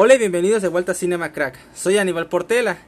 [0.00, 1.58] Hola y bienvenidos de vuelta a Cinema Crack.
[1.74, 2.78] Soy Aníbal Portela.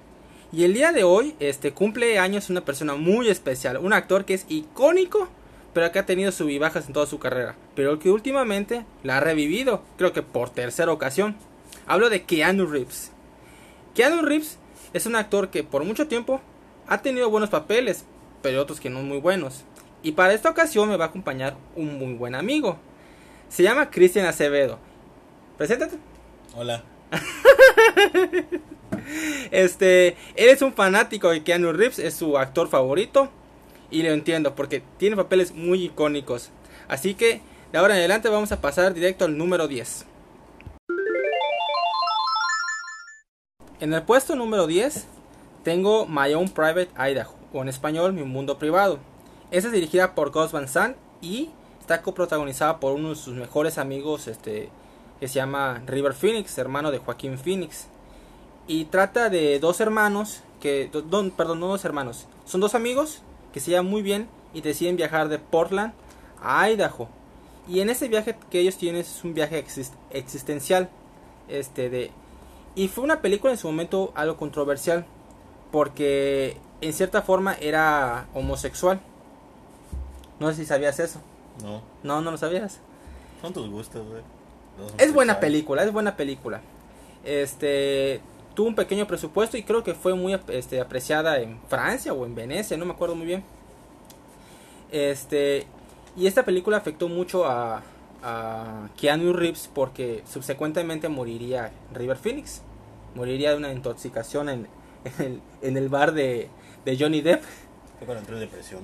[0.52, 4.34] Y el día de hoy este, cumple años una persona muy especial, un actor que
[4.34, 5.28] es icónico,
[5.72, 9.18] pero que ha tenido sub y bajas en toda su carrera, pero que últimamente la
[9.18, 11.36] ha revivido, creo que por tercera ocasión.
[11.86, 13.12] Hablo de Keanu Reeves.
[13.94, 14.58] Keanu Reeves
[14.92, 16.40] es un actor que por mucho tiempo
[16.88, 18.04] ha tenido buenos papeles,
[18.42, 19.64] pero otros que no muy buenos.
[20.02, 22.76] Y para esta ocasión me va a acompañar un muy buen amigo.
[23.48, 24.80] Se llama Cristian Acevedo.
[25.56, 25.96] Preséntate.
[26.56, 26.82] Hola.
[29.50, 33.30] este, él es un fanático de Keanu Reeves, es su actor favorito.
[33.90, 36.50] Y lo entiendo, porque tiene papeles muy icónicos.
[36.88, 37.40] Así que
[37.72, 40.06] de ahora en adelante vamos a pasar directo al número 10.
[43.80, 45.06] En el puesto número 10
[45.64, 48.98] tengo My Own Private Idaho, o en español Mi Mundo Privado.
[49.50, 53.78] Esta es dirigida por Gus Van Sant y está coprotagonizada por uno de sus mejores
[53.78, 54.68] amigos, este,
[55.18, 57.88] que se llama River Phoenix, hermano de Joaquín Phoenix.
[58.66, 60.90] Y trata de dos hermanos, que,
[61.36, 65.28] perdón, no dos hermanos, son dos amigos que se llevan muy bien y deciden viajar
[65.28, 65.92] de Portland
[66.42, 67.08] a Idaho.
[67.68, 69.64] Y en ese viaje que ellos tienen es un viaje
[70.10, 70.88] existencial.
[71.48, 72.10] Este de,
[72.74, 75.04] y fue una película en su momento algo controversial.
[75.70, 79.00] Porque en cierta forma era homosexual.
[80.40, 81.20] No sé si sabías eso.
[81.62, 81.82] No.
[82.02, 82.80] No, no lo sabías.
[83.40, 84.22] Son tus gustos, güey.
[84.98, 86.60] Es buena película, es buena película.
[87.22, 88.20] Este
[88.54, 92.34] tuvo un pequeño presupuesto y creo que fue muy este, apreciada en Francia o en
[92.34, 93.44] Venecia, no me acuerdo muy bien.
[94.90, 95.66] Este
[96.16, 97.82] y esta película afectó mucho a,
[98.22, 102.62] a Keanu Reeves porque subsecuentemente moriría River Phoenix.
[103.14, 104.68] Moriría de una intoxicación en,
[105.62, 106.48] en, el, bar de,
[106.84, 107.42] de Johnny Depp.
[107.98, 108.80] Fue cuando entró en depresión.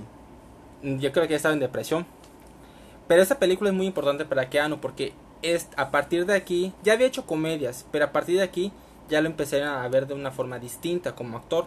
[0.83, 2.07] Yo creo que ya estaba en depresión.
[3.09, 6.95] Pero esta película es muy importante para Keanu porque es, a partir de aquí, ya
[6.95, 8.73] había hecho comedias, pero a partir de aquí
[9.09, 11.67] ya lo empecé a ver de una forma distinta como actor.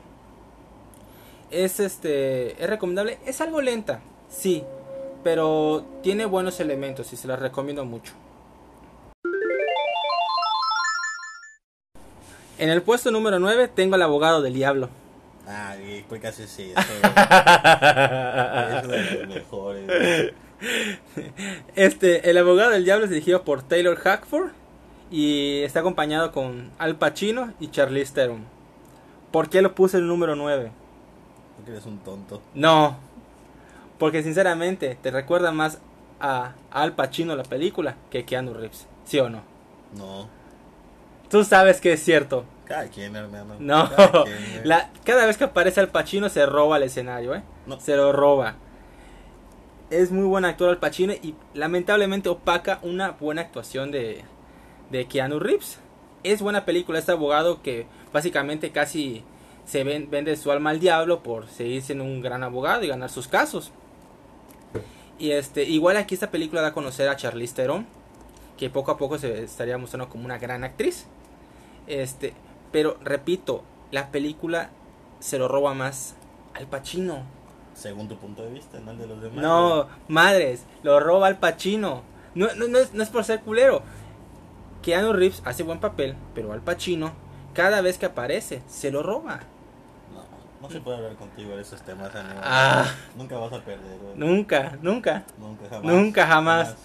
[1.52, 4.64] Es este, es recomendable, es algo lenta, sí,
[5.24, 8.14] pero tiene buenos elementos y se la recomiendo mucho.
[12.58, 14.90] En el puesto número 9 tengo al abogado del diablo.
[15.48, 15.76] Ah,
[16.08, 16.74] pues casi sí.
[16.76, 20.34] Eso, es de los mejores.
[21.76, 24.52] Este, El abogado del diablo es dirigido por Taylor Hackford
[25.12, 28.44] y está acompañado con Al Pacino y Charlize Theron.
[29.32, 30.72] ¿Por qué lo puse el número 9?
[31.56, 32.42] Porque eres un tonto.
[32.54, 32.98] No,
[33.98, 35.80] porque sinceramente te recuerda más
[36.20, 39.42] a Al Pacino la película que Keanu Reeves, ¿sí o no?
[39.96, 40.28] No.
[41.30, 42.46] Tú sabes que es cierto.
[42.66, 43.56] Cada quien, hermano.
[43.60, 44.64] No, Cada, quien, güey.
[44.64, 47.44] la, cada vez que aparece Al Pacino se roba el escenario, ¿eh?
[47.66, 47.80] No.
[47.80, 48.56] Se lo roba.
[49.90, 54.24] Es muy buen actor Al Pacino y lamentablemente opaca una buena actuación de,
[54.92, 55.80] de Keanu Reeves.
[56.24, 59.24] Es buena película este abogado que básicamente casi
[59.66, 63.10] se ven- vende su alma al diablo por seguir siendo un gran abogado y ganar
[63.10, 63.72] sus casos.
[65.18, 67.86] Y este, igual aquí esta película da a conocer a Charlize Theron,
[68.58, 71.08] que poco a poco se estaría mostrando como una gran actriz.
[71.88, 72.34] Este,
[72.72, 74.70] pero repito, la película
[75.20, 76.16] se lo roba más
[76.54, 77.24] al Pacino.
[77.74, 79.38] Según tu punto de vista, no el de los demás.
[79.42, 82.04] No, madres, lo roba al Pacino.
[82.36, 83.82] No, no, no, es, no es por ser culero.
[84.82, 87.12] Keanu Reeves hace buen papel, pero al Pacino,
[87.54, 89.40] cada vez que aparece, se lo roba.
[90.14, 90.24] No,
[90.62, 92.40] no se puede hablar contigo de esos temas, amigo.
[92.44, 92.86] Ah.
[93.16, 94.16] Nunca vas a perder, güey.
[94.16, 95.84] Nunca, nunca, Nunca jamás.
[95.94, 96.76] Nunca, jamás.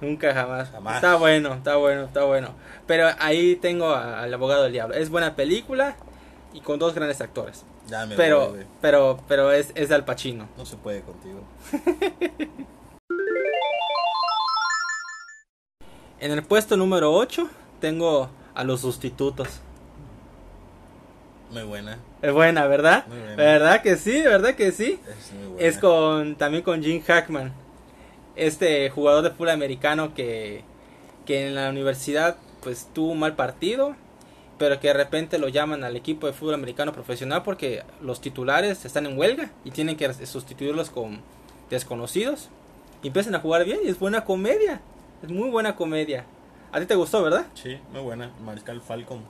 [0.00, 0.70] nunca jamás.
[0.70, 0.94] Jamás.
[0.96, 2.50] Está bueno, está bueno, está bueno.
[2.86, 4.94] Pero ahí tengo a- al abogado del diablo.
[4.94, 5.96] Es buena película
[6.54, 7.64] y con dos grandes actores.
[7.88, 10.46] Ya me Pero, voy, pero, pero es, es Al Pacino.
[10.56, 11.40] No se puede contigo.
[16.20, 17.48] En el puesto número 8
[17.80, 19.60] tengo a los sustitutos.
[21.52, 21.98] Muy buena.
[22.22, 23.06] Es buena, ¿verdad?
[23.06, 23.36] Muy buena.
[23.36, 24.20] ¿Verdad que sí?
[24.22, 24.98] ¿Verdad que sí?
[25.08, 25.66] Es muy buena.
[25.68, 27.52] Es con también con Jim Hackman.
[28.34, 30.64] Este jugador de fútbol americano que,
[31.24, 33.94] que en la universidad pues tuvo un mal partido,
[34.58, 38.84] pero que de repente lo llaman al equipo de fútbol americano profesional porque los titulares
[38.84, 41.20] están en huelga y tienen que sustituirlos con
[41.70, 42.48] desconocidos.
[43.02, 44.80] Y empiezan a jugar bien y es buena comedia.
[45.22, 46.24] Es muy buena comedia.
[46.72, 47.46] A ti te gustó, ¿verdad?
[47.54, 48.30] Sí, muy buena.
[48.44, 49.22] Mariscal Falcon.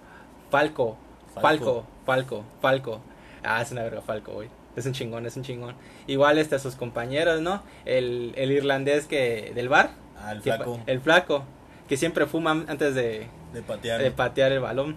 [0.50, 0.96] Falco,
[1.34, 1.84] Falco, Falco.
[2.04, 3.00] Falco, Falco.
[3.44, 4.48] Ah, es una verga Falco, güey.
[4.76, 5.74] Es un chingón, es un chingón.
[6.06, 7.62] Igual este a sus compañeros, ¿no?
[7.84, 9.90] El, el irlandés que del bar.
[10.20, 10.80] Ah, el que- flaco.
[10.86, 11.44] el flaco.
[11.88, 14.00] Que siempre fuma antes de, De patear.
[14.02, 14.96] de patear el balón.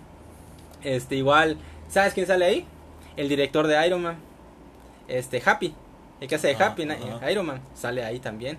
[0.83, 1.57] Este, igual,
[1.87, 2.65] ¿sabes quién sale ahí?
[3.17, 4.17] El director de Iron Man.
[5.07, 5.73] Este, Happy.
[6.19, 6.87] El que hace de Ah, Happy.
[7.31, 7.61] Iron Man.
[7.75, 8.57] Sale ahí también.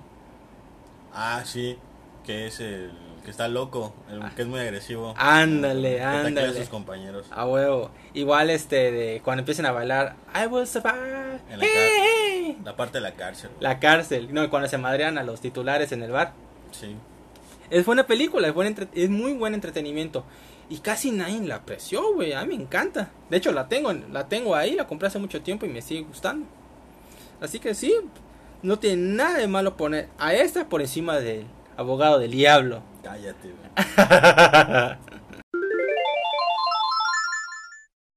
[1.12, 1.78] Ah, sí.
[2.24, 2.90] Que es el
[3.24, 3.94] que está loco.
[4.10, 5.14] El que es muy agresivo.
[5.16, 6.58] Ándale, Que taclea a ándale.
[6.60, 7.26] sus compañeros.
[7.30, 7.90] A huevo.
[8.14, 11.38] Igual este de cuando empiecen a bailar I will survive.
[11.50, 12.58] En la Hey.
[12.64, 13.50] La parte de la cárcel.
[13.50, 13.62] güey.
[13.62, 14.28] La cárcel.
[14.32, 16.32] No, cuando se madrean a los titulares en el bar.
[16.72, 16.96] Sí.
[17.70, 20.24] Es buena película, es, buen entre- es muy buen entretenimiento.
[20.68, 22.32] Y casi nadie la apreció, güey.
[22.32, 23.10] A mí me encanta.
[23.30, 26.02] De hecho, la tengo, la tengo ahí, la compré hace mucho tiempo y me sigue
[26.02, 26.46] gustando.
[27.40, 27.94] Así que sí,
[28.62, 31.46] no tiene nada de malo poner a esta por encima del
[31.76, 32.82] abogado del diablo.
[33.02, 33.52] Cállate.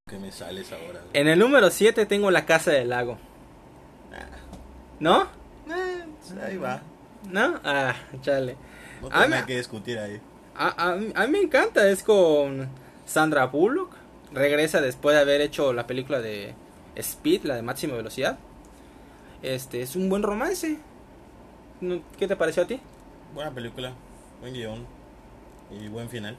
[0.07, 0.99] ¿Qué me sales ahora?
[1.01, 1.09] güey?
[1.13, 3.17] En el número 7 tengo La Casa del Lago.
[4.99, 5.23] ¿No?
[5.23, 6.81] Eh, pues ahí va.
[7.29, 7.59] ¿No?
[7.63, 8.55] Ah, chale.
[9.01, 10.21] No Ah, tengo nada que discutir ahí.
[10.55, 12.69] A, a- a mí me encanta, es con
[13.05, 13.93] Sandra Bullock.
[14.31, 16.53] Regresa después de haber hecho la película de
[16.95, 18.37] Speed, la de máxima velocidad.
[19.41, 20.77] Este es un buen romance.
[22.17, 22.79] ¿Qué te pareció a ti?
[23.35, 23.93] Buena película.
[24.41, 24.85] Buen guion.
[25.71, 26.35] Y buen final.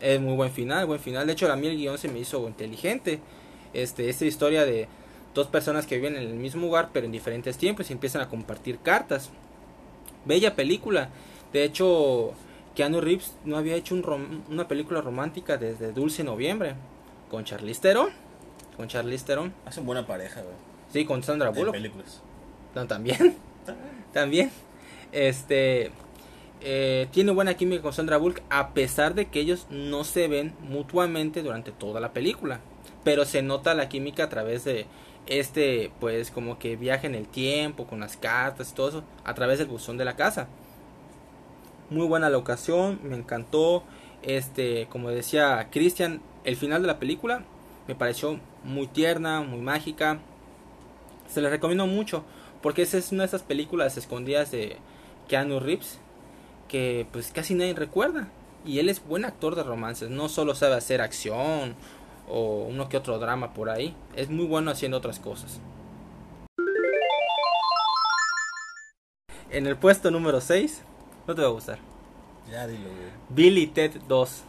[0.00, 1.26] Es muy buen final, buen final.
[1.26, 3.20] De hecho, a mí el guion se me hizo inteligente.
[3.74, 4.88] Este, esta historia de
[5.34, 8.28] dos personas que viven en el mismo lugar, pero en diferentes tiempos y empiezan a
[8.28, 9.30] compartir cartas.
[10.24, 11.08] Bella película.
[11.52, 12.32] De hecho,
[12.74, 16.74] Keanu Reeves no había hecho un rom- una película romántica desde Dulce Noviembre.
[17.30, 18.10] Con Charlize Theron.
[18.76, 19.52] Con Charlize Theron.
[19.64, 20.54] Hacen buena pareja, güey.
[20.92, 21.72] Sí, con Sandra Bullock.
[21.74, 22.22] películas.
[22.74, 23.36] No, también.
[24.12, 24.50] también.
[25.12, 25.90] Este.
[26.60, 28.42] Eh, tiene buena química con Sandra Bullock.
[28.50, 32.60] A pesar de que ellos no se ven mutuamente durante toda la película.
[33.04, 34.86] Pero se nota la química a través de
[35.26, 39.04] este, pues, como que viaje en el tiempo, con las cartas y todo eso.
[39.24, 40.48] A través del buzón de la casa.
[41.90, 43.00] Muy buena la ocasión.
[43.02, 43.84] Me encantó.
[44.22, 47.44] Este, como decía Christian, el final de la película
[47.86, 50.18] me pareció muy tierna, muy mágica.
[51.28, 52.24] Se les recomiendo mucho
[52.62, 54.78] porque esa es una de esas películas escondidas de
[55.28, 56.00] Keanu Reeves
[56.68, 58.28] que pues casi nadie recuerda
[58.64, 61.74] y él es buen actor de romances, no solo sabe hacer acción
[62.28, 65.60] o uno que otro drama por ahí, es muy bueno haciendo otras cosas.
[69.50, 70.82] En el puesto número 6,
[71.26, 71.78] no te va a gustar.
[72.50, 73.10] Ya dilo, güey.
[73.28, 74.42] Billy Ted 2.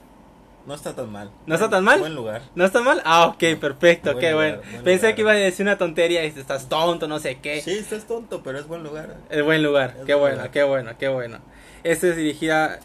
[0.66, 1.32] No está tan mal.
[1.46, 2.00] ¿No está tan mal?
[2.00, 2.42] Buen lugar.
[2.56, 3.02] ¿No está mal?
[3.06, 4.72] Ah, ok, perfecto, Buen qué lugar, bueno.
[4.72, 5.16] buen Pensé lugar.
[5.16, 7.62] que iba a decir una tontería y estás tonto, no sé qué.
[7.62, 9.16] Sí, estás tonto, pero es buen lugar.
[9.30, 10.52] El buen lugar, Es qué buen bueno, lugar.
[10.52, 11.40] qué bueno, qué bueno.
[11.84, 12.80] Este es dirigida.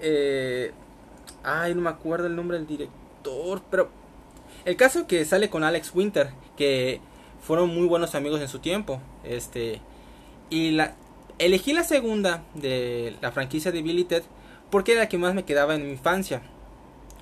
[0.00, 0.72] Eh,
[1.42, 3.90] ay, no me acuerdo el nombre del director, pero.
[4.64, 7.00] El caso que sale con Alex Winter, que
[7.42, 9.00] fueron muy buenos amigos en su tiempo.
[9.24, 9.80] Este.
[10.50, 10.94] Y la.
[11.38, 14.22] Elegí la segunda de la franquicia de Billy Ted
[14.74, 16.42] porque era la que más me quedaba en mi infancia.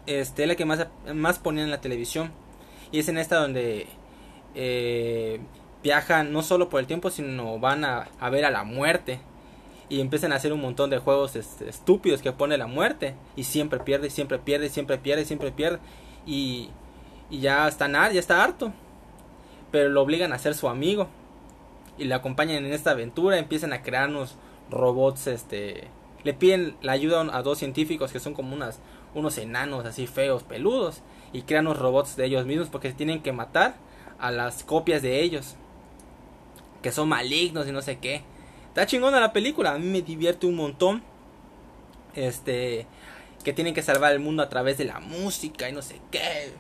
[0.06, 2.32] Este, la que más, más ponía en la televisión.
[2.90, 3.88] Y es en esta donde
[4.54, 5.38] eh,
[5.82, 9.20] viajan no solo por el tiempo, sino van a, a ver a la muerte.
[9.92, 13.14] Y empiezan a hacer un montón de juegos este, estúpidos que pone la muerte.
[13.36, 15.80] Y siempre pierde, siempre pierde, siempre pierde, siempre pierde.
[16.24, 16.70] Y,
[17.28, 18.72] y ya, está, ya está harto.
[19.70, 21.08] Pero lo obligan a ser su amigo.
[21.98, 23.36] Y le acompañan en esta aventura.
[23.36, 24.36] Empiezan a crear unos
[24.70, 25.26] robots.
[25.26, 25.88] Este,
[26.24, 28.80] le piden la ayuda a dos científicos que son como unas,
[29.14, 31.02] unos enanos así feos, peludos.
[31.34, 33.74] Y crean unos robots de ellos mismos porque tienen que matar
[34.18, 35.56] a las copias de ellos.
[36.80, 38.24] Que son malignos y no sé qué.
[38.72, 41.02] Está chingona la película, a mí me divierte un montón.
[42.14, 42.86] Este,
[43.44, 46.52] que tienen que salvar el mundo a través de la música y no sé qué.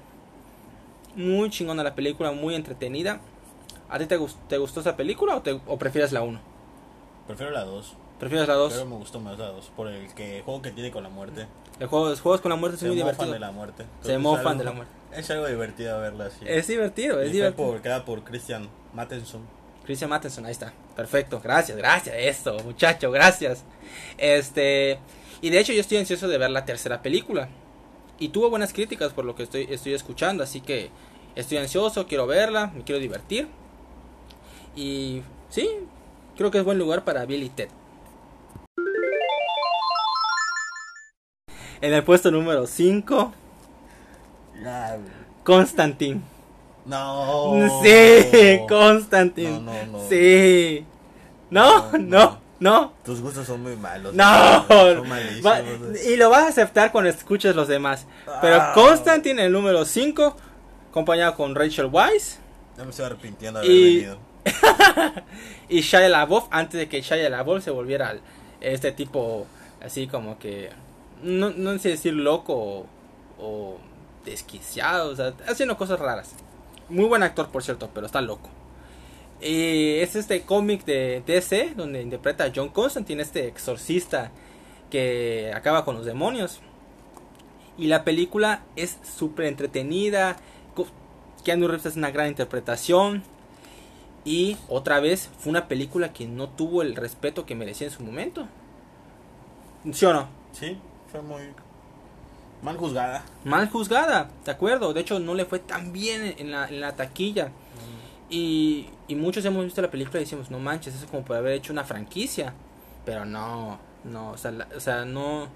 [1.14, 3.20] Muy chingona la película, muy entretenida.
[3.88, 6.40] ¿A ti te, gust- te gustó esa película o, te- o prefieres la 1?
[7.26, 7.94] Prefiero la 2.
[8.18, 8.72] ¿Prefieres la 2?
[8.72, 9.70] Pero me gustó más la 2.
[9.76, 11.46] Por el que juego que tiene con la muerte.
[11.78, 13.34] El juego, los juegos con la muerte Se son muy mofan divertidos.
[13.34, 13.82] de la muerte.
[13.82, 14.92] Se Entonces, mofan algo- de la muerte.
[15.12, 16.38] Es algo divertido verla así.
[16.46, 17.68] Es divertido, es Y fue divertido.
[17.72, 19.42] por, creada por Christian Mattenson.
[19.84, 20.72] Christian Matheson, ahí está.
[20.96, 22.14] Perfecto, gracias, gracias.
[22.18, 23.64] Esto, muchacho, gracias.
[24.18, 24.98] Este,
[25.40, 27.48] y de hecho yo estoy ansioso de ver la tercera película.
[28.18, 30.90] Y tuvo buenas críticas por lo que estoy, estoy escuchando, así que
[31.34, 33.48] estoy ansioso, quiero verla, me quiero divertir.
[34.76, 35.68] Y sí,
[36.36, 37.68] creo que es buen lugar para Billy Ted.
[41.80, 43.32] En el puesto número 5,
[45.42, 46.20] Constantine.
[46.84, 47.54] No.
[47.82, 49.60] Sí, Constantine.
[49.60, 50.08] No, no, no.
[50.08, 50.84] Sí.
[51.50, 52.92] No, No, no.
[53.04, 54.14] Tus gustos son muy malos.
[54.14, 54.64] No.
[54.68, 55.44] Son malísimos.
[55.44, 55.60] Va-
[56.06, 58.06] y lo vas a aceptar cuando escuches los demás.
[58.40, 58.72] Pero Ah.
[58.74, 60.36] Constantine, el número 5,
[60.90, 62.38] acompañado con Rachel Weisz,
[62.76, 64.18] Ya me estoy arrepintiendo de haber Y- venido.
[65.68, 68.20] Y Shia LaBeouf, antes de que Shia LaBeouf se volviera al-
[68.60, 69.46] este tipo
[69.84, 70.70] así como que,
[71.22, 72.86] no, no sé decir loco o,
[73.38, 73.78] o
[74.24, 76.34] desquiciado, o sea, haciendo cosas raras.
[76.92, 78.50] Muy buen actor, por cierto, pero está loco.
[79.40, 84.30] Y es este cómic de DC donde interpreta a John Constantine, este exorcista
[84.90, 86.60] que acaba con los demonios.
[87.78, 90.36] Y la película es súper entretenida.
[91.44, 93.22] Keanu Reeves es una gran interpretación.
[94.26, 98.02] Y otra vez fue una película que no tuvo el respeto que merecía en su
[98.02, 98.48] momento.
[99.90, 100.28] ¿Sí o no?
[100.52, 100.76] Sí,
[101.10, 101.40] fue muy
[102.62, 103.22] mal juzgada.
[103.44, 104.92] Mal juzgada, ¿de acuerdo?
[104.94, 107.50] De hecho, no le fue tan bien en la, en la taquilla.
[108.30, 111.36] Y, y muchos hemos visto la película y decimos, no manches, eso es como por
[111.36, 112.54] haber hecho una franquicia.
[113.04, 115.48] Pero no, no, o sea, la- o sea, no,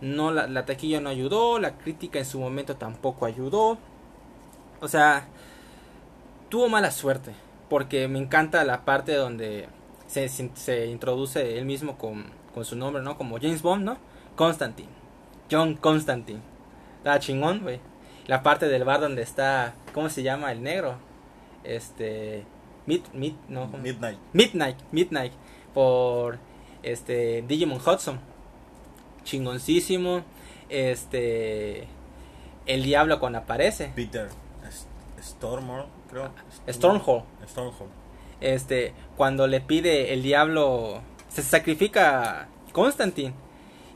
[0.00, 3.78] no la, la taquilla no ayudó, la crítica en su momento tampoco ayudó.
[4.80, 5.26] O sea,
[6.48, 7.32] tuvo mala suerte.
[7.68, 9.68] Porque me encanta la parte donde
[10.06, 13.18] se, se, se introduce él mismo con, con su nombre, ¿no?
[13.18, 13.96] Como James Bond, ¿no?
[14.36, 14.88] Constantine.
[15.50, 16.40] John Constantine.
[16.98, 17.80] Está chingón, güey.
[18.26, 20.50] La parte del bar donde está, ¿cómo se llama?
[20.52, 20.96] El negro.
[21.64, 22.44] Este...
[22.86, 23.78] Mid, mid, no, ¿cómo?
[23.82, 24.18] Midnight.
[24.32, 25.32] Midnight, Midnight,
[25.74, 26.38] por
[26.84, 28.20] este Digimon Hudson.
[29.24, 30.22] Chingoncísimo.
[30.68, 31.86] Este
[32.66, 33.90] el diablo cuando aparece.
[33.94, 34.28] Peter
[34.68, 34.86] S-
[35.22, 36.30] Stormor, creo.
[36.68, 37.24] Stormhold.
[37.48, 37.90] Stormhold.
[38.40, 43.34] Este cuando le pide el diablo se sacrifica Constantine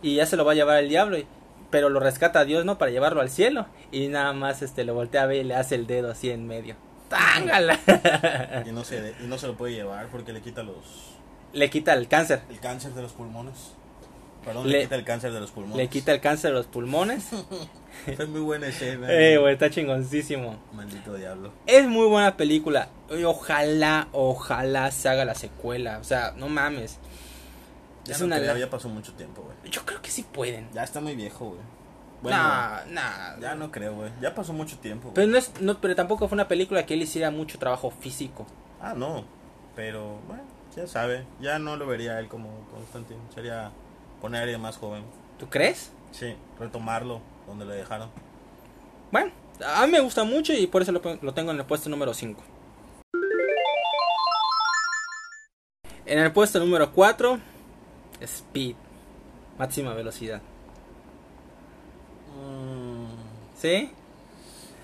[0.02, 1.26] y ya se lo va a llevar el diablo y-
[1.71, 2.79] pero lo rescata a Dios, ¿no?
[2.79, 5.75] Para llevarlo al cielo y nada más este lo voltea a ver y le hace
[5.75, 6.77] el dedo así en medio.
[7.09, 7.79] ¡Tángala!
[8.67, 10.77] Y no, se, y no se lo puede llevar porque le quita los
[11.53, 12.43] le quita el cáncer.
[12.50, 13.73] el cáncer de los pulmones.
[14.45, 15.77] Perdón, Le- le, quita el cáncer de los pulmones.
[15.77, 17.29] Le quita el cáncer de los pulmones.
[18.17, 19.07] Fue muy buena escena.
[19.11, 20.59] Eh, güey, está chingoncísimo.
[20.73, 21.53] Maldito diablo.
[21.67, 22.89] Es muy buena película.
[23.27, 25.99] Ojalá, ojalá se haga la secuela.
[25.99, 26.99] O sea, no mames.
[28.11, 29.57] Ya, Es no una creo, la- ya pasó mucho tiempo, güey.
[29.71, 30.69] Yo creo que sí pueden.
[30.73, 31.61] Ya está muy viejo, güey.
[32.23, 33.38] Bueno, nah, nah.
[33.40, 34.11] ya no creo, güey.
[34.21, 35.12] Ya pasó mucho tiempo.
[35.14, 38.47] Pero, no es, no, pero tampoco fue una película que él hiciera mucho trabajo físico.
[38.81, 39.25] Ah, no.
[39.76, 40.43] Pero, bueno,
[40.76, 41.25] ya sabe.
[41.40, 43.21] Ya no lo vería él como Constantine.
[43.35, 43.71] Sería
[44.21, 45.05] poner a alguien más joven.
[45.38, 45.93] ¿Tú crees?
[46.11, 48.11] Sí, retomarlo donde le dejaron.
[49.12, 49.31] Bueno,
[49.64, 52.12] a mí me gusta mucho y por eso lo, lo tengo en el puesto número
[52.12, 52.43] 5.
[56.07, 57.38] En el puesto número 4,
[58.23, 58.77] Speed.
[59.59, 60.41] Máxima velocidad.
[62.37, 63.07] Mm,
[63.61, 63.91] ¿Sí?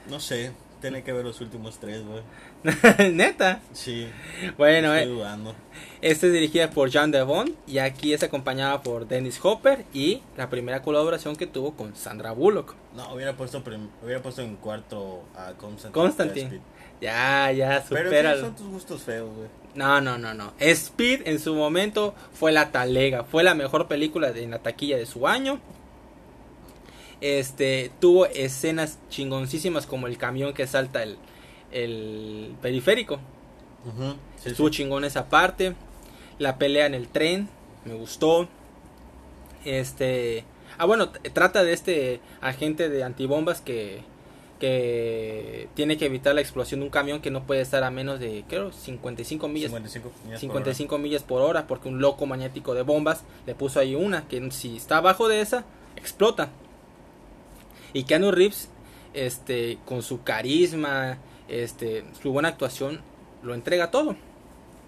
[0.08, 0.52] no sé.
[0.86, 2.22] Tiene que ver los últimos tres, güey.
[3.12, 3.60] Neta.
[3.72, 4.08] Sí.
[4.56, 5.54] Bueno, estoy eh, dudando.
[6.00, 10.48] Esta es dirigida por John Devon y aquí es acompañada por Dennis Hopper y la
[10.48, 12.76] primera colaboración que tuvo con Sandra Bullock.
[12.94, 15.92] No, hubiera puesto, prim- hubiera puesto en cuarto a Constantine.
[15.92, 16.60] Constantine.
[17.00, 18.34] Ya, ya, Pero supera.
[18.34, 19.48] ¿qué son tus gustos feos, güey?
[19.74, 20.52] No, no, no, no.
[20.60, 24.96] Speed en su momento fue la talega, fue la mejor película de, en la taquilla
[24.96, 25.58] de su año.
[27.20, 31.16] Este tuvo escenas chingoncísimas como el camión que salta el,
[31.72, 33.14] el periférico.
[33.86, 34.74] Ujú, sí, Estuvo sí.
[34.78, 35.74] chingón esa parte.
[36.38, 37.48] La pelea en el tren.
[37.84, 38.48] Me gustó.
[39.64, 40.44] Este.
[40.78, 44.02] Ah, bueno, trata de este agente de antibombas que.
[44.60, 48.18] Que tiene que evitar la explosión de un camión que no puede estar a menos
[48.20, 49.70] de, creo, 55 millas.
[49.70, 53.80] 55 millas por 55 millas por hora porque un loco magnético de bombas le puso
[53.80, 56.48] ahí una que si está abajo de esa explota
[57.92, 58.68] y Keanu Reeves
[59.14, 63.00] este con su carisma este su buena actuación
[63.42, 64.16] lo entrega todo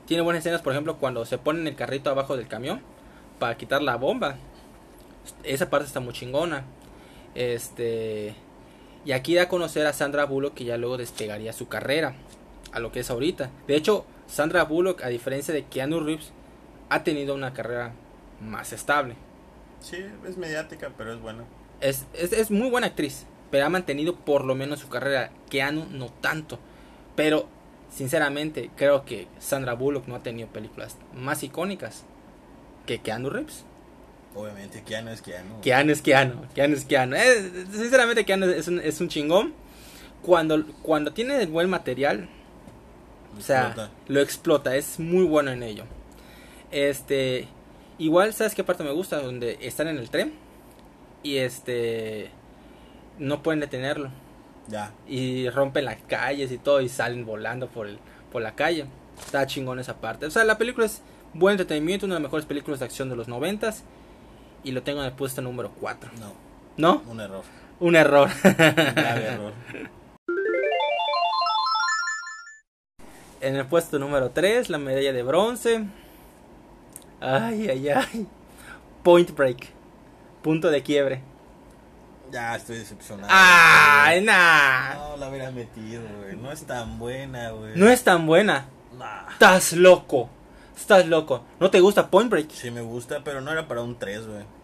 [0.06, 2.80] tiene buenas escenas por ejemplo cuando se pone en el carrito abajo del camión
[3.38, 4.36] para quitar la bomba
[5.44, 6.64] esa parte está muy chingona
[7.34, 8.34] este
[9.04, 12.14] y aquí da a conocer a Sandra Bullock que ya luego despegaría su carrera
[12.72, 13.50] a lo que es ahorita.
[13.66, 16.32] De hecho, Sandra Bullock, a diferencia de Keanu Reeves,
[16.88, 17.92] ha tenido una carrera
[18.40, 19.16] más estable.
[19.80, 21.44] Sí, es mediática, pero es buena.
[21.80, 25.30] Es, es, es muy buena actriz, pero ha mantenido por lo menos su carrera.
[25.50, 26.58] Keanu no tanto.
[27.14, 27.48] Pero,
[27.94, 32.04] sinceramente, creo que Sandra Bullock no ha tenido películas más icónicas
[32.86, 33.64] que Keanu Reeves.
[34.34, 35.60] Obviamente, Keanu es Keanu.
[35.62, 37.16] Keanu es Keanu, Keanu es Keanu.
[37.16, 39.54] Eh, sinceramente, Keanu es un, es un chingón.
[40.22, 42.28] Cuando, cuando tiene el buen material,
[43.36, 43.90] o sea, Explota.
[44.08, 45.84] lo explota, es muy bueno en ello.
[46.70, 47.46] Este,
[47.98, 49.20] igual, ¿sabes qué parte me gusta?
[49.22, 50.32] Donde están en el tren
[51.22, 52.30] y este,
[53.18, 54.10] no pueden detenerlo
[54.68, 54.92] Ya.
[55.06, 57.98] y rompen las calles y todo y salen volando por el,
[58.32, 58.86] por la calle.
[59.18, 60.26] Está chingón esa parte.
[60.26, 61.02] O sea, la película es
[61.34, 63.82] buen entretenimiento, una de las mejores películas de acción de los noventas
[64.64, 66.10] y lo tengo en el puesto número 4.
[66.20, 66.32] No,
[66.76, 67.02] ¿No?
[67.10, 67.42] un error.
[67.80, 68.28] Un error.
[68.44, 68.52] Un
[68.94, 69.52] grave error.
[73.40, 75.84] En el puesto número 3, la medalla de bronce.
[77.20, 78.26] Ay, ay, ay.
[79.04, 79.68] Point Break.
[80.42, 81.22] Punto de quiebre.
[82.30, 83.28] Ya estoy decepcionado.
[83.30, 84.94] Ay, nah.
[84.94, 86.36] No la hubiera metido, güey.
[86.36, 87.72] No es tan buena, güey.
[87.76, 88.66] No es tan buena.
[88.98, 89.30] Nah.
[89.32, 90.28] Estás loco.
[90.76, 91.42] Estás loco.
[91.58, 92.50] ¿No te gusta Point Break?
[92.50, 94.58] Sí me gusta, pero no era para un 3, güey.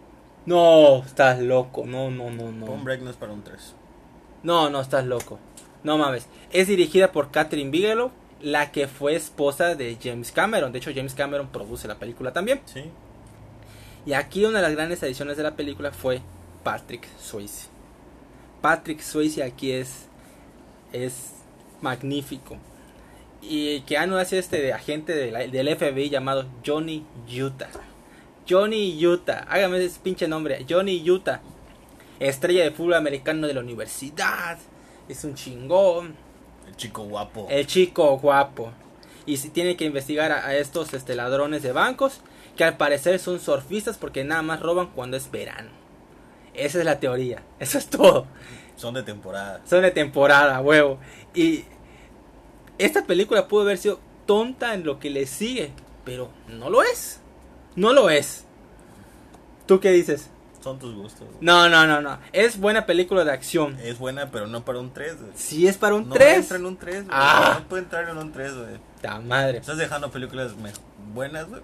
[0.45, 1.85] No, estás loco.
[1.85, 2.65] No, no, no, no.
[2.67, 3.75] Un break no es para un 3.
[4.43, 5.39] No, no, estás loco.
[5.83, 6.27] No mames.
[6.51, 10.71] Es dirigida por Catherine Bigelow, la que fue esposa de James Cameron.
[10.71, 12.61] De hecho, James Cameron produce la película también.
[12.65, 12.83] Sí.
[14.05, 16.21] Y aquí una de las grandes adiciones de la película fue
[16.63, 17.67] Patrick Swayze.
[18.61, 20.05] Patrick Swayze aquí es
[20.93, 21.31] es
[21.81, 22.57] magnífico.
[23.41, 27.69] Y que no hace este agente de la- del FBI llamado Johnny Utah.
[28.47, 31.41] Johnny Utah, hágame ese pinche nombre, Johnny Utah.
[32.19, 34.57] Estrella de fútbol americano de la universidad.
[35.09, 36.15] Es un chingón.
[36.67, 37.47] El chico guapo.
[37.49, 38.71] El chico guapo.
[39.25, 42.21] Y si tiene que investigar a, a estos este, ladrones de bancos,
[42.55, 45.69] que al parecer son surfistas porque nada más roban cuando es verano.
[46.53, 47.43] Esa es la teoría.
[47.59, 48.27] Eso es todo.
[48.75, 49.61] Son de temporada.
[49.65, 50.99] Son de temporada, huevo.
[51.33, 51.65] Y
[52.77, 55.71] esta película pudo haber sido tonta en lo que le sigue,
[56.03, 57.19] pero no lo es.
[57.75, 58.45] No lo es.
[59.65, 60.29] ¿Tú qué dices?
[60.61, 61.27] Son tus gustos.
[61.27, 61.37] güey.
[61.41, 62.17] No, no, no, no.
[62.33, 63.77] Es buena película de acción.
[63.83, 65.31] Es buena, pero no para un 3, güey.
[65.35, 66.37] Si es para un no 3.
[66.37, 67.07] entra en un 3, güey.
[67.11, 67.57] Ah.
[67.59, 68.79] No puede entrar en un 3, güey.
[69.01, 69.59] Ta madre.
[69.59, 70.53] Estás dejando películas
[71.13, 71.61] buenas, güey.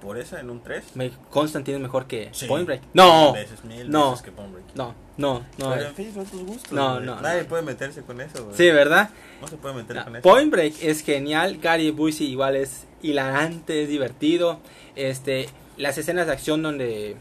[0.00, 0.96] Por esa en un 3.
[0.96, 2.46] Me, Constantine es mejor que Sí.
[2.46, 2.82] Point Break.
[2.94, 3.32] No.
[3.34, 4.10] Veces, mil No.
[4.12, 4.66] veces que Point Break.
[4.74, 5.70] No, no, no.
[5.70, 6.72] Pero en fin, son tus gustos.
[6.72, 7.48] No, no, Nadie no.
[7.48, 8.56] puede meterse con eso, güey.
[8.56, 9.10] Sí, ¿verdad?
[9.40, 10.22] No se puede meter No, con eso.
[10.22, 11.58] Point Break es genial.
[11.58, 14.60] Gary Busey igual es hilarante, es divertido.
[14.96, 17.16] Este, las escenas de acción donde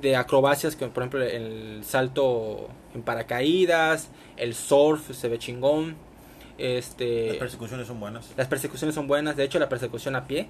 [0.00, 5.96] de acrobacias, como por ejemplo el salto en paracaídas, el surf se ve chingón.
[6.58, 8.30] Este, Las persecuciones son buenas.
[8.36, 9.36] las persecuciones son buenas.
[9.36, 10.48] De hecho, la persecución a pie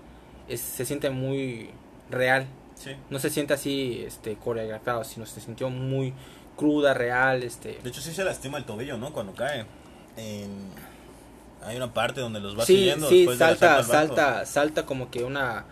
[0.49, 1.71] es- se siente muy
[2.11, 2.47] real.
[2.75, 2.93] Sí.
[3.11, 6.13] No se siente así, este, coreografiado, sino se sintió muy
[6.57, 7.79] cruda, real, este.
[7.83, 9.13] De hecho, sí se lastima el tobillo, ¿no?
[9.13, 9.67] Cuando cae.
[10.17, 10.71] En...
[11.65, 13.93] Hay una parte donde los va Sí, siguiendo sí, después salta, banco.
[13.93, 15.65] salta, salta como que una,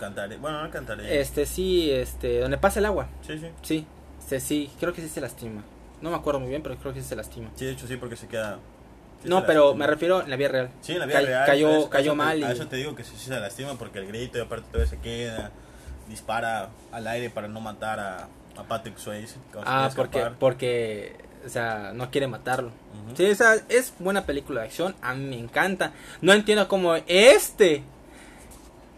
[0.00, 0.36] Cantaré.
[0.36, 1.20] Bueno, no cantaré.
[1.20, 3.46] este, sí, este, donde pasa el agua, Sí, sí.
[3.62, 3.86] sí,
[4.18, 5.62] este, sí, creo que sí se lastima.
[6.00, 7.50] No me acuerdo muy bien, pero creo que sí se lastima.
[7.54, 8.58] Sí, de hecho sí, porque se queda...
[9.24, 10.70] no, pero me refiero en la vida real.
[10.80, 11.46] Sí, en la vida real.
[11.46, 13.38] cayó- eso- cayó eso te- mal y- A eso te digo que sí, sí se
[13.40, 15.50] lastima porque el grito y aparte todavía se queda.
[16.08, 19.36] Dispara al aire para no matar a, a Patrick Swayze.
[19.64, 22.70] Ah, porque, porque, o sea, no quiere matarlo.
[23.16, 25.92] Sí, o sea, es buena película de acción, a mí me encanta.
[26.20, 27.82] No entiendo cómo este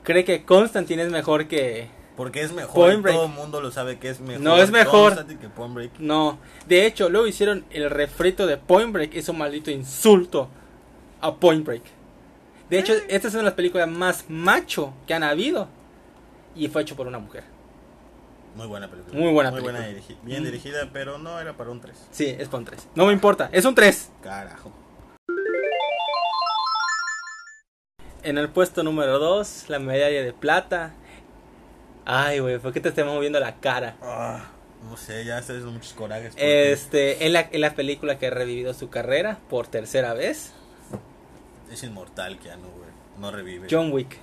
[0.03, 1.89] cree que Constantine es mejor que...
[2.17, 2.75] Porque es mejor.
[2.75, 3.17] Point y Break.
[3.17, 4.41] Todo el mundo lo sabe que es mejor.
[4.43, 5.27] No, es mejor.
[5.27, 5.91] Que Point Break.
[5.99, 10.49] No, de hecho, luego hicieron el refrito de Point Break, es un maldito insulto
[11.21, 11.83] a Point Break.
[12.71, 15.69] De hecho, esta es una de las películas más macho que han habido
[16.55, 17.43] y fue hecho por una mujer.
[18.57, 19.19] Muy buena película.
[19.19, 20.01] Muy buena Muy buena película.
[20.17, 20.47] dirigi- bien Mm.
[20.47, 21.97] dirigida, pero no era para un 3.
[22.13, 22.87] Sí, es con 3.
[22.95, 24.11] No me importa, es un 3.
[24.23, 24.71] Carajo.
[28.23, 30.95] En el puesto número 2, la medalla de plata.
[32.05, 33.97] Ay, güey, ¿por qué te estás moviendo la cara?
[34.03, 34.45] Ah,
[34.89, 36.31] no sé, ya estoy haciendo muchos corajes.
[36.31, 40.53] porque Este, en la, en la película que ha revivido su carrera por tercera vez,
[41.71, 42.91] Es inmortal, Keanu, güey.
[43.19, 43.69] No revive.
[43.71, 44.19] John Wick.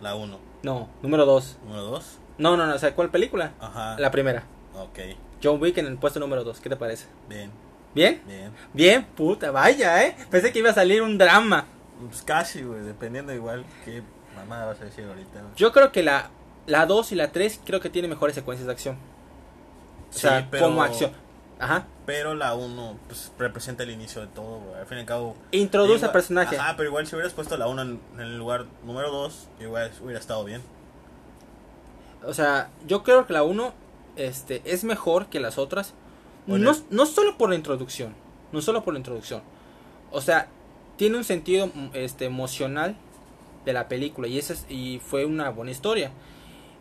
[0.00, 0.38] La 1.
[0.62, 1.58] No, número 2.
[1.64, 2.18] Número 2.
[2.38, 3.52] No, no, no, o sea, ¿cuál película?
[3.60, 3.96] Ajá.
[3.98, 4.42] La primera.
[4.74, 4.98] Ok.
[5.42, 7.06] John Wick en el puesto número 2, ¿qué te parece?
[7.28, 7.50] Bien,
[7.94, 8.20] ¿Bien?
[8.26, 8.50] bien.
[8.72, 10.16] Bien, puta, vaya, ¿eh?
[10.30, 11.66] Pensé que iba a salir un drama.
[12.08, 12.80] Pues casi, güey.
[12.80, 14.02] Dependiendo igual qué
[14.34, 15.42] mamá vas a decir ahorita.
[15.56, 16.30] Yo creo que la,
[16.66, 18.96] la 2 y la 3 creo que tienen mejores secuencias de acción.
[20.10, 21.10] O sea, Sí, pero- como acción.
[21.58, 21.86] Ajá.
[22.06, 24.80] Pero la 1 pues, representa el inicio de todo, güey.
[24.80, 25.36] Al fin y al cabo.
[25.52, 26.56] Introduce igual- al personaje.
[26.58, 29.90] Ajá, pero igual si hubieras puesto la 1 en, en el lugar número 2, igual
[30.02, 30.62] hubiera estado bien.
[32.26, 33.72] O sea, yo creo que la 1
[34.16, 35.94] este, es mejor que las otras.
[36.46, 36.72] Bueno.
[36.72, 38.14] No, no solo por la introducción.
[38.52, 39.42] No solo por la introducción.
[40.10, 40.48] O sea,
[40.96, 42.96] tiene un sentido este, emocional
[43.64, 44.28] de la película.
[44.28, 46.10] Y, esa es- y fue una buena historia.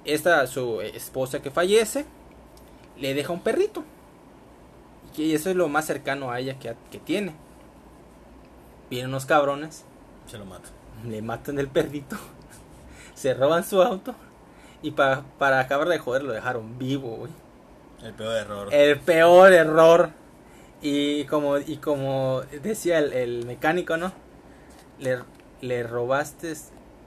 [0.06, 2.06] Esta, su esposa que fallece,
[2.98, 3.84] le deja un perrito.
[5.16, 7.34] Y eso es lo más cercano a ella que, que tiene.
[8.90, 9.86] Vienen unos cabrones,
[10.28, 10.70] Se lo mato.
[11.08, 12.16] le matan el perrito,
[13.16, 14.16] se roban su auto.
[14.82, 17.32] Y pa- para acabar de joder lo dejaron vivo, güey.
[18.04, 18.74] El peor error.
[18.74, 20.10] El peor error.
[20.82, 24.12] Y como, y como decía el, el mecánico, ¿no?
[25.00, 25.20] Le,
[25.62, 26.54] le robaste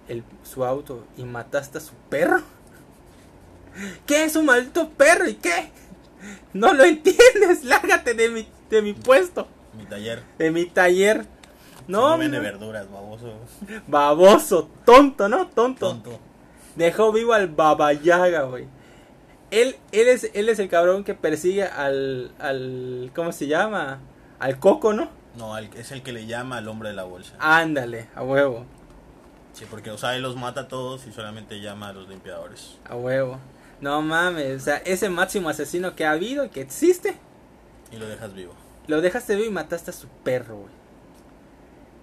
[0.09, 2.41] el, su auto y mataste a su perro.
[4.07, 5.29] ¿Qué es un maldito perro?
[5.29, 5.71] ¿Y qué?
[6.53, 7.65] No lo entiendes.
[7.65, 10.23] Lárgate de mi, de mi puesto, Mi taller.
[10.39, 11.27] de mi taller.
[11.89, 13.33] No, No vende verduras, baboso.
[13.87, 15.47] Baboso, tonto, ¿no?
[15.49, 15.89] Tonto.
[15.89, 16.19] Tonto.
[16.75, 18.67] Dejó vivo al Baba Yaga, güey.
[19.51, 23.13] Él, él, es, él es el cabrón que persigue al, al.
[23.15, 24.01] ¿Cómo se llama?
[24.41, 25.09] Al Coco, ¿no?
[25.37, 27.35] No, al- es el que le llama al hombre de la bolsa.
[27.39, 28.65] Ándale, a huevo,
[29.53, 32.77] Sí, porque, o sea, él los mata a todos y solamente llama a los limpiadores.
[32.89, 33.39] a huevo.
[33.81, 37.17] No mames, o sea, ese máximo asesino que ha habido y que existe,
[37.93, 38.55] Y lo dejas vivo.
[38.87, 40.73] lo dejaste vivo y mataste a su perro, güey.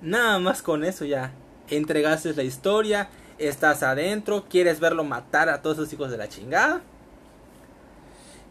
[0.02, 1.32] Nada más con eso ya.
[1.70, 3.10] Entregaste la historia,
[3.40, 6.82] estás adentro, quieres verlo matar a todos esos hijos de la chingada.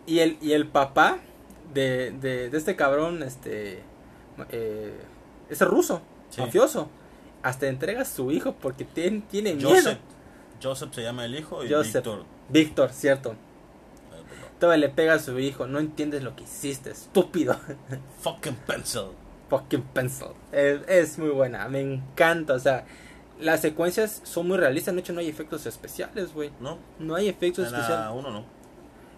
[0.06, 1.18] Y el, y el papá
[1.74, 3.82] de, de, de este cabrón, este,
[4.50, 4.94] eh,
[5.48, 6.40] ese ruso, Sí.
[6.40, 6.88] mafioso,
[7.42, 9.96] hasta entrega a su hijo porque tien- tiene miedo.
[10.62, 10.92] Joseph.
[10.94, 11.68] Se llama el hijo y.
[11.68, 12.24] Víctor.
[12.48, 13.34] Víctor, cierto.
[14.58, 17.56] Todavía le pega a su hijo, no entiendes lo que hiciste, estúpido.
[18.22, 19.06] Fucking pencil.
[19.50, 20.28] Fucking Pencil.
[20.50, 22.54] Es, es muy buena, me encanta.
[22.54, 22.86] O sea,
[23.38, 24.94] las secuencias son muy realistas.
[24.94, 26.50] De hecho, no hay efectos especiales, güey.
[26.60, 26.78] ¿No?
[26.98, 28.12] No hay efectos En la especiales.
[28.18, 28.44] 1 no.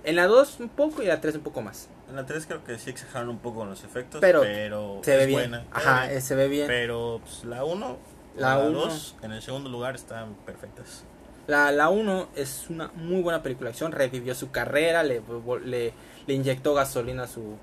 [0.03, 1.89] En la 2 un poco y en la 3 un poco más.
[2.09, 5.17] En la 3 creo que sí exageraron un poco con los efectos, Pero pero, Se
[5.17, 5.39] ve bien.
[5.39, 5.65] buena.
[5.71, 6.19] Ajá, bien.
[6.19, 6.67] eh, se ve bien.
[6.67, 7.97] Pero pues, la 1,
[8.37, 8.81] La la uno.
[8.87, 11.05] 2, en el segundo lugar están perfectas.
[11.47, 13.93] La, la 1 es una muy buena película de acción.
[13.93, 15.23] Revivió su carrera, le,
[15.65, 15.93] le,
[16.27, 17.57] le inyectó gasolina a su,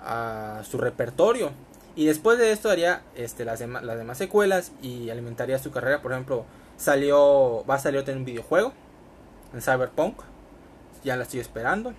[0.00, 1.50] a su repertorio.
[1.96, 6.00] Y después de esto haría este, las, las demás secuelas y alimentaría su carrera.
[6.02, 6.44] Por ejemplo,
[6.76, 8.72] salió va a salir en un videojuego,
[9.54, 10.20] en Cyberpunk.
[11.02, 11.94] Ya la estoy esperando.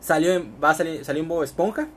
[0.00, 1.88] Salió en- va a salir, salió en Bob Esponja,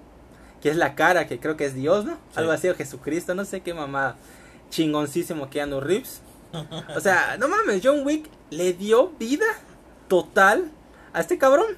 [0.62, 2.14] que es la cara que creo que es Dios, ¿no?
[2.14, 2.18] Sí.
[2.36, 4.16] Algo así, o Jesucristo, no sé qué mamá.
[4.70, 6.22] Chingoncísimo Keanu Reeves.
[6.96, 9.46] O sea, no mames, John Wick le dio vida
[10.08, 10.72] total
[11.14, 11.78] a este cabrón.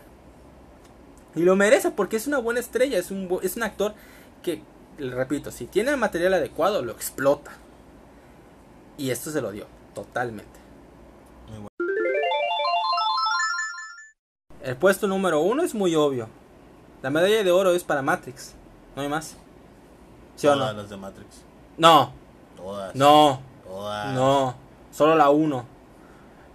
[1.36, 3.94] Y lo merece porque es una buena estrella, es un, es un actor
[4.42, 4.64] que,
[4.98, 7.52] le repito, si tiene el material adecuado, lo explota.
[8.98, 10.60] Y esto se lo dio, totalmente.
[11.48, 11.70] Muy bueno.
[14.62, 16.28] El puesto número uno es muy obvio.
[17.02, 18.54] La medalla de oro es para Matrix,
[18.96, 19.38] no hay más.
[20.36, 20.72] ¿Sí o no?
[20.74, 21.44] las de Matrix.
[21.78, 22.12] No,
[22.58, 22.94] Todas.
[22.96, 23.42] no,
[24.14, 24.56] No,
[24.92, 25.66] solo la 1.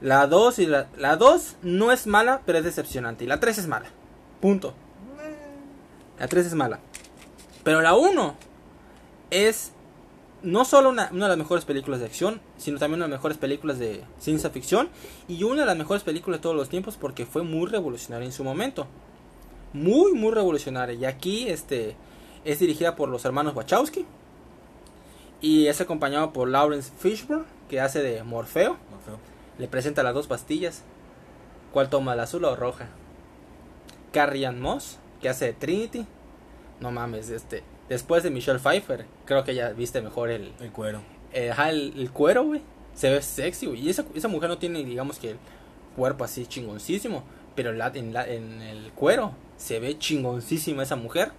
[0.01, 3.25] La 2 y la, la 2 no es mala, pero es decepcionante.
[3.25, 3.87] Y la 3 es mala.
[4.41, 4.75] Punto.
[6.19, 6.81] La 3 es mala.
[7.63, 8.35] Pero la 1
[9.31, 9.73] es
[10.43, 13.19] no solo una, una de las mejores películas de acción, sino también una de las
[13.19, 14.91] mejores películas de ciencia ficción
[15.27, 18.33] y una de las mejores películas de todos los tiempos porque fue muy revolucionaria en
[18.33, 18.87] su momento.
[19.73, 20.95] Muy, muy revolucionaria.
[20.95, 21.97] Y aquí este,
[22.45, 24.05] es dirigida por los hermanos Wachowski
[25.45, 28.79] y es acompañado por Lawrence Fishburne, que hace de Morfeo.
[28.91, 29.19] Morfeo.
[29.59, 30.83] Le presenta las dos pastillas.
[31.73, 32.89] ¿Cuál toma, la azul o roja?
[34.13, 36.07] Carrie Ann Moss, que hace de Trinity.
[36.81, 37.63] No mames, este.
[37.89, 41.03] Después de Michelle Pfeiffer, creo que ya viste mejor el, El cuero.
[41.33, 42.63] eh, ajá, el, el cuero, güey.
[42.95, 43.81] Se ve sexy, güey.
[43.87, 45.37] Y esa, esa mujer no tiene, digamos que el
[45.97, 47.25] cuerpo así chingoncísimo.
[47.55, 51.33] Pero la- en, la- en el cuero se ve chingoncísima esa mujer.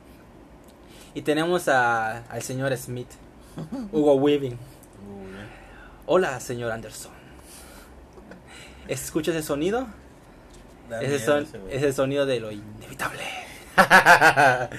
[1.14, 3.08] Y tenemos a, al señor Smith,
[3.92, 4.58] Hugo Weaving.
[6.06, 7.12] Hola, señor Anderson.
[8.88, 9.88] ¿Escucha ese sonido?
[11.02, 13.24] Ese, son, ese sonido de lo inevitable.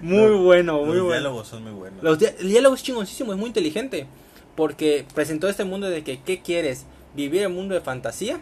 [0.00, 1.10] muy Los- bueno, muy Los bueno.
[1.10, 2.02] diálogos son muy buenos.
[2.02, 4.06] Los el diálogo es chingoncísimo, es muy inteligente.
[4.54, 6.84] Porque presentó este mundo de que, ¿qué quieres?
[7.14, 8.38] ¿Vivir el mundo de fantasía?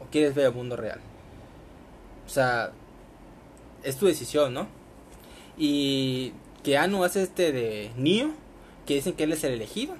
[0.00, 0.98] ¿O quieres ver el mundo real?
[2.26, 2.72] O sea,
[3.84, 4.66] es tu decisión, ¿no?
[5.56, 6.32] Y
[6.64, 8.30] que Anu hace este de Neo,
[8.86, 9.94] que dicen que él es el elegido,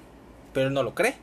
[0.53, 1.15] pero él no lo cree.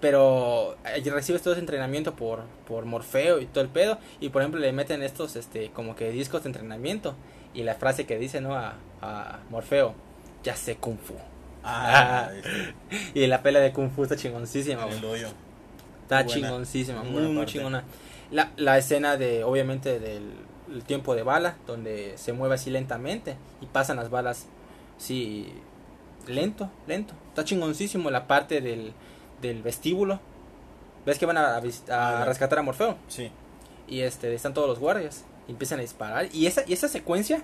[0.00, 3.98] Pero eh, recibes todo ese entrenamiento por, por Morfeo y todo el pedo.
[4.20, 7.14] Y por ejemplo le meten estos este como que discos de entrenamiento.
[7.52, 8.54] Y la frase que dice, ¿no?
[8.54, 9.94] A, a Morfeo,
[10.42, 11.14] ya sé Kung Fu.
[11.64, 14.96] Ah, este, Y la pelea de Kung Fu está chingoncísima, güey.
[14.96, 16.26] Está buena.
[16.26, 17.52] chingoncísima, Muy parte.
[17.52, 17.84] chingona.
[18.30, 20.32] La, la escena de, obviamente, del
[20.72, 24.46] el tiempo de bala, donde se mueve así lentamente y pasan las balas,
[24.98, 25.52] sí,
[26.34, 27.14] lento, lento.
[27.28, 28.92] Está chingoncísimo la parte del,
[29.42, 30.20] del vestíbulo.
[31.06, 32.96] ¿Ves que van a, a visit- a Ah, rescatar a Morfeo?
[33.08, 33.30] Sí.
[33.88, 35.24] Y este, están todos los guardias.
[35.48, 36.28] Y empiezan a disparar.
[36.32, 37.42] Y esa, y esa secuencia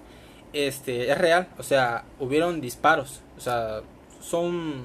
[0.52, 1.48] este, es real.
[1.58, 3.20] O sea, hubieron disparos.
[3.36, 3.80] O sea,
[4.20, 4.84] son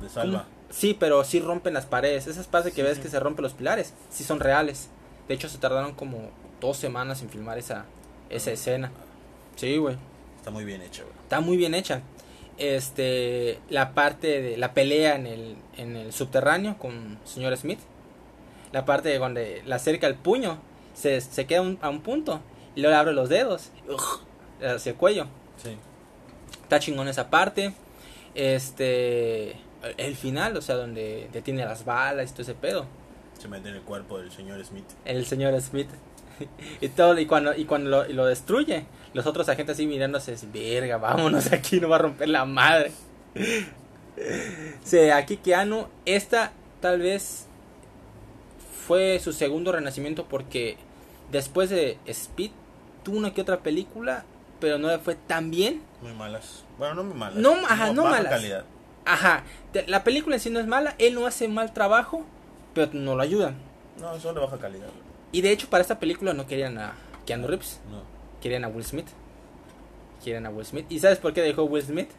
[0.00, 0.44] De salva.
[0.44, 0.52] ¿Cómo?
[0.70, 2.26] Sí, pero sí rompen las paredes.
[2.26, 3.02] Esas partes que Sí, ves sí.
[3.02, 4.88] que se rompen los pilares, sí son reales.
[5.28, 7.84] De hecho, se tardaron como dos semanas en filmar esa,
[8.30, 8.54] esa Ah.
[8.54, 8.90] escena.
[9.56, 9.96] Sí, güey.
[10.38, 11.14] Está muy bien hecho, güey.
[11.22, 12.00] Está muy bien hecha.
[12.62, 17.80] Este, la parte de la pelea en el, en el subterráneo con señor Smith.
[18.70, 20.58] La parte de donde le acerca el puño,
[20.94, 22.40] se, se queda un- a un punto
[22.76, 23.70] y luego le abre los dedos
[24.64, 25.26] hacia el cuello.
[25.62, 25.76] Sí.
[26.62, 27.72] Está chingón esa parte.
[28.34, 29.56] Este.
[29.96, 32.86] El final, o sea, donde detiene las balas y todo ese pedo.
[33.38, 34.84] Se mete en el cuerpo del señor Smith.
[35.04, 35.88] El señor Smith.
[36.80, 40.96] y todo, y cuando, y cuando lo, lo destruye, los otros agentes así mirándose, verga,
[40.96, 42.92] vámonos aquí, no va a romper la madre.
[44.82, 47.46] sí, aquí Keanu, esta tal vez
[48.86, 50.76] fue su segundo renacimiento porque
[51.30, 52.50] después de Speed
[53.02, 54.24] tuvo una que otra película,
[54.60, 55.82] pero no le fue tan bien.
[56.02, 56.64] Muy malas.
[56.78, 57.38] Bueno, no muy malas.
[57.38, 58.32] No, ajá, no malas.
[58.32, 58.64] calidad.
[59.04, 59.44] Ajá,
[59.86, 62.24] la película en sí no es mala, él no hace mal trabajo,
[62.74, 63.56] pero no lo ayudan.
[64.00, 64.88] No, solo de baja calidad.
[65.32, 66.92] Y de hecho para esta película no querían a
[67.26, 68.02] Keanu Reeves, No,
[68.40, 69.06] querían a Will Smith.
[70.22, 70.86] Quieren a Will Smith.
[70.88, 72.10] ¿Y sabes por qué dejó Will Smith?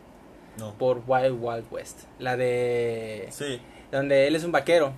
[0.57, 0.73] no.
[0.73, 2.01] Por Wild Wild West.
[2.19, 3.27] La de...
[3.31, 3.59] Sí,
[3.91, 4.93] Donde él es un vaquero.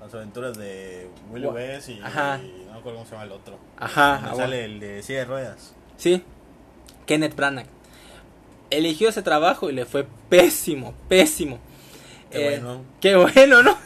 [0.00, 2.38] las aventuras de Willy Gua- West y, Ajá.
[2.42, 3.58] y no me acuerdo cómo se llama el otro.
[3.78, 4.14] Ajá.
[4.16, 5.74] Donde ah, sale el de silla de ruedas.
[5.96, 6.22] Sí.
[7.06, 7.66] Kenneth Branagh.
[8.70, 11.58] Eligió ese trabajo y le fue pésimo, pésimo.
[12.30, 12.82] Qué Eh, bueno.
[13.00, 13.76] Qué bueno, ¿no?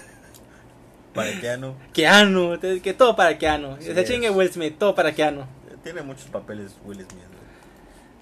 [1.14, 1.75] Para Keanu.
[1.92, 3.77] Keanu, que todo para Keanu.
[3.81, 4.31] Sí Se chingue.
[4.31, 5.44] Will Smith, todo para Keanu.
[5.83, 7.25] Tiene muchos papeles Will Smith.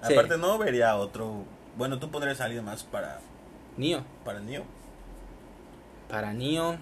[0.07, 0.13] Sí.
[0.13, 1.43] Aparte no vería otro.
[1.77, 3.19] Bueno, tú pondrías a alguien más para
[3.77, 4.03] Neo.
[4.25, 4.63] para Neo.
[6.09, 6.77] Para Neo.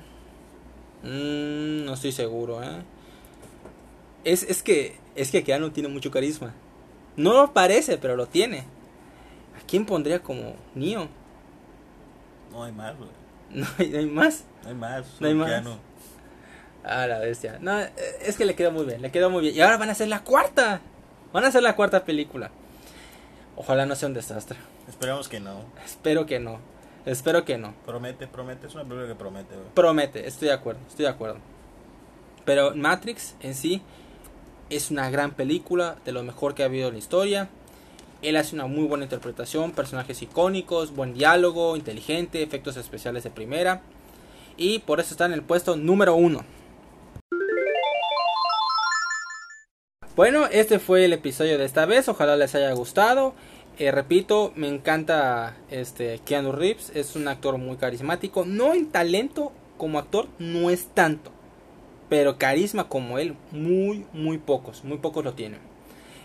[1.04, 2.84] mm, no estoy seguro, ¿eh?
[4.24, 6.54] Es, es que es que Keanu tiene mucho carisma.
[7.15, 8.60] No lo parece, pero lo tiene.
[8.60, 11.08] ¿A quién pondría como Neo?
[12.52, 13.10] No hay más, güey.
[13.50, 14.43] No hay, no hay más.
[14.63, 15.06] No hay más.
[15.20, 15.50] No hay más.
[15.50, 15.78] Keanu.
[16.89, 17.58] Ah, la bestia.
[17.60, 19.56] No, eh, es que le quedó muy bien, le quedó muy bien.
[19.56, 20.80] Y ahora van a hacer la cuarta.
[21.34, 22.50] Van a hacer la cuarta película.
[23.58, 24.58] Ojalá no sea un desastre.
[24.88, 25.65] Esperamos que no.
[25.86, 26.60] Espero que no.
[27.06, 27.73] Espero que no.
[27.86, 28.67] Promete, promete.
[28.67, 29.56] Es una película que promete.
[29.73, 31.38] Promete, estoy de acuerdo, estoy de acuerdo.
[32.45, 33.82] Pero Matrix en sí
[34.69, 37.50] es una gran película, de lo mejor que ha habido en la historia.
[38.21, 43.82] Él hace una muy buena interpretación, personajes icónicos, buen diálogo, inteligente, efectos especiales de primera.
[44.56, 46.43] Y por eso está en el puesto número uno.
[50.17, 52.10] Bueno, este fue el episodio de esta vez.
[52.10, 53.36] Ojalá les haya gustado.
[53.77, 56.91] Eh, repito, me encanta este Keanu Reeves.
[56.95, 58.43] Es un actor muy carismático.
[58.43, 61.30] No en talento como actor, no es tanto.
[62.10, 64.84] Pero carisma como él, muy, muy pocos.
[64.84, 65.60] Muy pocos lo tienen.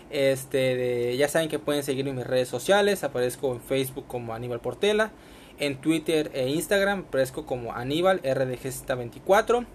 [0.09, 3.03] Este, ya saben que pueden seguirme en mis redes sociales.
[3.03, 5.11] Aparezco en Facebook como Aníbal Portela.
[5.59, 9.67] En Twitter e Instagram aparezco como Aníbal RDG24.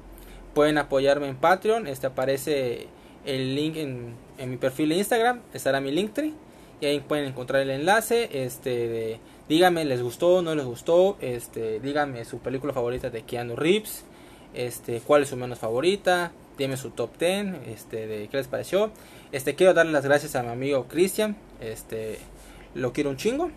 [0.55, 1.87] Pueden apoyarme en Patreon.
[1.87, 2.89] Este aparece
[3.29, 5.43] el link en, en mi perfil de Instagram.
[5.53, 6.33] Estará mi Linktree.
[6.81, 8.29] Y ahí pueden encontrar el enlace.
[8.33, 10.43] Este, de, díganme, ¿les gustó?
[10.43, 11.17] ¿No les gustó?
[11.21, 14.05] Este, díganme su película favorita de Keanu Reeves.
[14.55, 16.33] Este, cuál es su menos favorita.
[16.57, 17.69] Dime su top 10.
[17.69, 18.91] Este, de qué les pareció.
[19.31, 21.37] Este, quiero darle las gracias a mi amigo Cristian.
[21.61, 22.19] Este,
[22.75, 23.51] lo quiero un chingo.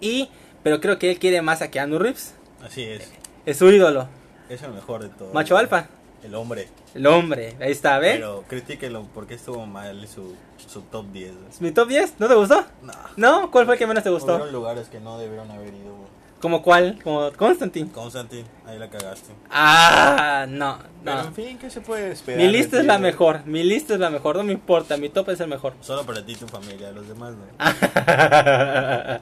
[0.00, 0.28] Y,
[0.62, 2.34] pero creo que él quiere más a Keanu Reeves.
[2.62, 3.10] Así es.
[3.46, 4.08] Es su ídolo.
[4.50, 5.32] Es el mejor de todos.
[5.32, 5.88] Macho alfa.
[6.22, 6.68] El hombre.
[6.94, 7.56] El hombre.
[7.60, 8.16] Ahí está, ¿ven?
[8.16, 10.34] Pero critíquelo porque estuvo mal su,
[10.66, 11.34] su top 10.
[11.36, 11.48] güey.
[11.50, 12.14] ¿Es mi top 10?
[12.18, 12.64] ¿No te gustó?
[12.82, 12.92] No.
[13.16, 13.50] ¿No?
[13.50, 14.34] ¿Cuál fue el que menos te gustó?
[14.34, 15.94] Hubieron lugares que no debieron haber ido.
[15.94, 16.08] güey.
[16.40, 17.00] ¿Como cuál?
[17.02, 17.90] ¿Como Constantine?
[17.90, 19.32] Constantine, ahí la cagaste.
[19.50, 21.32] Ah, no, Pero en no.
[21.32, 22.40] fin, ¿qué se puede esperar?
[22.40, 23.44] Mi lista es la mejor.
[23.44, 24.36] Mi lista es la mejor.
[24.36, 24.96] No me importa.
[24.96, 25.74] Mi top es el mejor.
[25.80, 27.44] Solo para ti y tu familia, los demás no.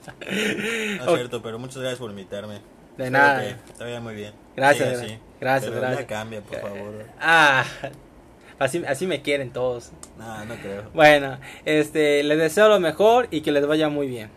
[0.98, 2.60] No es cierto, pero muchas gracias por invitarme.
[2.98, 3.42] De nada.
[3.78, 4.34] vaya muy bien.
[4.54, 5.02] Gracias.
[5.40, 6.00] Gracias, Pero gracias.
[6.00, 7.04] Ya cambia, por favor.
[7.20, 7.64] Ah,
[8.58, 9.92] así, así me quieren todos.
[10.18, 10.84] No, no creo.
[10.94, 14.30] Bueno, este, les deseo lo mejor y que les vaya muy bien.